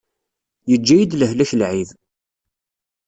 [0.69, 1.89] Yeǧǧa-yi-d lehlak lɛib.